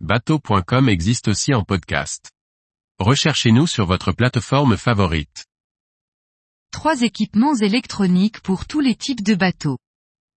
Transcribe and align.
bateau.com 0.00 0.90
existe 0.90 1.28
aussi 1.28 1.54
en 1.54 1.64
podcast. 1.64 2.30
Recherchez-nous 2.98 3.66
sur 3.66 3.86
votre 3.86 4.12
plateforme 4.12 4.76
favorite. 4.76 5.46
Trois 6.70 7.00
équipements 7.00 7.54
électroniques 7.54 8.40
pour 8.40 8.66
tous 8.66 8.80
les 8.80 8.94
types 8.94 9.22
de 9.22 9.34
bateaux. 9.34 9.78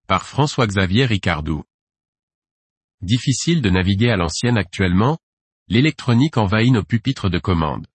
Par 0.08 0.28
François-Xavier 0.28 1.06
Ricardou. 1.06 1.64
Difficile 3.02 3.64
de 3.64 3.72
naviguer 3.72 4.12
à 4.12 4.16
l'ancienne 4.16 4.58
actuellement, 4.58 5.18
l'électronique 5.68 6.38
envahit 6.38 6.72
nos 6.72 6.84
pupitres 6.84 7.30
de 7.30 7.40
commande. 7.40 7.88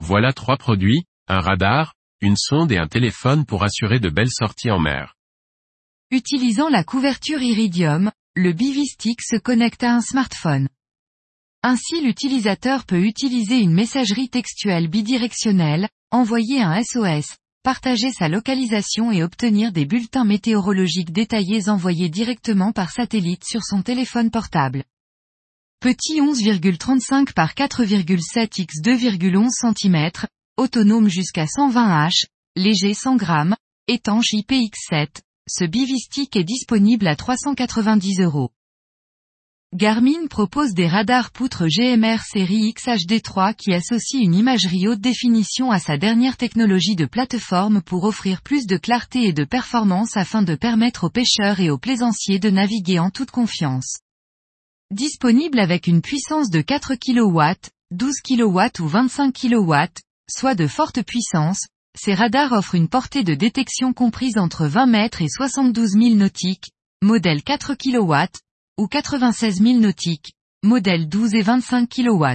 Voilà 0.00 0.32
trois 0.32 0.56
produits, 0.56 1.04
un 1.28 1.40
radar, 1.40 1.94
une 2.22 2.36
sonde 2.36 2.72
et 2.72 2.78
un 2.78 2.88
téléphone 2.88 3.44
pour 3.44 3.64
assurer 3.64 4.00
de 4.00 4.08
belles 4.08 4.32
sorties 4.32 4.70
en 4.70 4.80
mer. 4.80 5.14
Utilisant 6.10 6.70
la 6.70 6.84
couverture 6.84 7.42
Iridium, 7.42 8.10
le 8.36 8.52
Bivistick 8.52 9.22
se 9.22 9.36
connecte 9.36 9.84
à 9.84 9.94
un 9.94 10.00
smartphone. 10.00 10.68
Ainsi 11.62 12.00
l'utilisateur 12.02 12.84
peut 12.84 13.04
utiliser 13.04 13.60
une 13.60 13.72
messagerie 13.72 14.28
textuelle 14.28 14.88
bidirectionnelle, 14.88 15.88
envoyer 16.10 16.60
un 16.60 16.82
SOS, 16.82 17.36
partager 17.62 18.10
sa 18.10 18.28
localisation 18.28 19.12
et 19.12 19.22
obtenir 19.22 19.70
des 19.70 19.86
bulletins 19.86 20.24
météorologiques 20.24 21.12
détaillés 21.12 21.68
envoyés 21.68 22.08
directement 22.08 22.72
par 22.72 22.90
satellite 22.90 23.44
sur 23.44 23.62
son 23.62 23.82
téléphone 23.82 24.32
portable. 24.32 24.82
Petit 25.80 26.20
11,35 26.20 27.34
par 27.34 27.54
4,7 27.54 28.60
x 28.60 28.80
2,11 28.82 29.48
cm, 29.50 30.10
autonome 30.56 31.08
jusqu'à 31.08 31.46
120 31.46 32.08
H, 32.08 32.26
léger 32.56 32.94
100 32.94 33.18
g, 33.18 33.54
étanche 33.86 34.32
IPX7, 34.32 35.20
ce 35.48 35.64
Bivistic 35.64 36.36
est 36.36 36.44
disponible 36.44 37.06
à 37.06 37.16
390 37.16 38.20
euros. 38.20 38.50
Garmin 39.74 40.28
propose 40.28 40.72
des 40.72 40.86
radars 40.86 41.32
poutres 41.32 41.66
GMR 41.66 42.20
série 42.22 42.72
XHD3 42.72 43.54
qui 43.54 43.74
associent 43.74 44.20
une 44.20 44.34
imagerie 44.34 44.86
haute 44.86 45.00
définition 45.00 45.70
à 45.70 45.80
sa 45.80 45.98
dernière 45.98 46.36
technologie 46.36 46.94
de 46.94 47.06
plateforme 47.06 47.82
pour 47.82 48.04
offrir 48.04 48.40
plus 48.40 48.66
de 48.66 48.76
clarté 48.76 49.24
et 49.24 49.32
de 49.32 49.44
performance 49.44 50.16
afin 50.16 50.42
de 50.42 50.54
permettre 50.54 51.04
aux 51.04 51.10
pêcheurs 51.10 51.60
et 51.60 51.70
aux 51.70 51.78
plaisanciers 51.78 52.38
de 52.38 52.50
naviguer 52.50 53.00
en 53.00 53.10
toute 53.10 53.32
confiance. 53.32 53.98
Disponible 54.92 55.58
avec 55.58 55.88
une 55.88 56.02
puissance 56.02 56.50
de 56.50 56.60
4 56.60 56.94
kW, 56.94 57.68
12 57.90 58.14
kW 58.22 58.60
ou 58.80 58.86
25 58.86 59.34
kW, 59.34 59.74
soit 60.30 60.54
de 60.54 60.68
forte 60.68 61.02
puissance, 61.02 61.66
ces 61.96 62.14
radars 62.14 62.52
offrent 62.52 62.74
une 62.74 62.88
portée 62.88 63.22
de 63.22 63.34
détection 63.34 63.92
comprise 63.92 64.36
entre 64.36 64.66
20 64.66 64.86
mètres 64.86 65.22
et 65.22 65.28
72 65.28 65.90
000 65.90 66.14
nautiques, 66.16 66.70
modèle 67.02 67.42
4 67.42 67.74
kW, 67.74 68.14
ou 68.78 68.88
96 68.88 69.62
000 69.62 69.78
nautiques, 69.78 70.32
modèle 70.64 71.08
12 71.08 71.34
et 71.34 71.42
25 71.42 71.88
kW. 71.88 72.26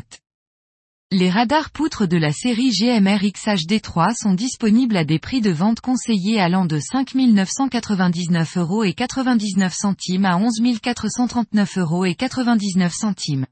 Les 1.12 1.30
radars 1.30 1.72
poutres 1.72 2.08
de 2.08 2.18
la 2.18 2.32
série 2.32 2.70
GMR 2.70 3.18
XHD3 3.24 4.16
sont 4.16 4.36
disponibles 4.36 4.96
à 4.96 5.04
des 5.04 5.18
prix 5.18 5.42
de 5.42 5.50
vente 5.50 5.82
conseillés 5.82 6.40
allant 6.40 6.66
de 6.66 6.80
5 6.80 7.16
999 7.16 8.58
euros 8.58 8.84
et 8.84 8.94
99 8.94 9.74
centimes 9.74 10.26
à 10.26 10.38
11 10.38 10.62
439 10.82 11.78
euros 11.80 12.06
et 12.06 12.14
99 12.14 12.94
centimes. 12.94 13.48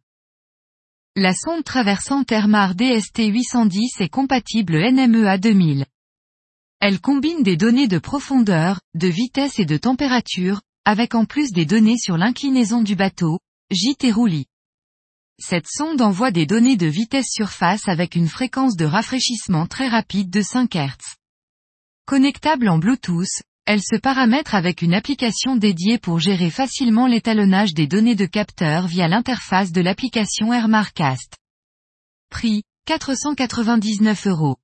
La 1.16 1.34
sonde 1.34 1.64
traversante 1.64 2.32
Airmar 2.32 2.76
DST 2.76 3.26
810 3.26 4.02
est 4.02 4.10
compatible 4.10 4.78
NMEA 4.78 5.40
2000. 5.40 5.88
Elle 6.80 7.02
combine 7.02 7.42
des 7.42 7.58
données 7.58 7.88
de 7.88 7.98
profondeur, 7.98 8.80
de 8.94 9.08
vitesse 9.08 9.58
et 9.58 9.66
de 9.66 9.78
température, 9.78 10.62
avec 10.86 11.16
en 11.16 11.26
plus 11.26 11.52
des 11.52 11.66
données 11.66 11.98
sur 11.98 12.18
l'inclinaison 12.18 12.82
du 12.82 12.96
bateau, 12.96 13.40
gîte 13.72 14.04
et 14.04 14.12
roulis. 14.12 14.46
Cette 15.40 15.68
sonde 15.68 16.02
envoie 16.02 16.32
des 16.32 16.46
données 16.46 16.78
de 16.78 16.88
vitesse 16.88 17.30
surface 17.32 17.88
avec 17.88 18.16
une 18.16 18.28
fréquence 18.28 18.76
de 18.76 18.86
rafraîchissement 18.86 19.66
très 19.68 19.88
rapide 19.88 20.30
de 20.30 20.42
5 20.42 20.76
Hz. 20.76 21.16
Connectable 22.06 22.70
en 22.70 22.78
Bluetooth, 22.78 23.42
elle 23.66 23.82
se 23.82 23.98
paramètre 23.98 24.56
avec 24.56 24.82
une 24.82 24.94
application 24.94 25.58
dédiée 25.58 25.98
pour 25.98 26.20
gérer 26.20 26.50
facilement 26.50 27.06
l'étalonnage 27.06 27.74
des 27.74 27.86
données 27.86 28.16
de 28.16 28.26
capteurs 28.26 28.88
via 28.88 29.08
l'interface 29.08 29.72
de 29.72 29.82
l'application 29.82 30.54
AirMarcast. 30.54 31.36
Prix, 32.30 32.64
499 32.86 34.28
euros. 34.28 34.58